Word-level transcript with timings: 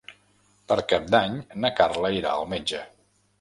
Per 0.71 0.77
Cap 0.93 1.05
d'Any 1.15 1.35
na 1.67 1.71
Carla 1.81 2.11
irà 2.21 2.33
al 2.39 2.49
metge. 2.55 2.83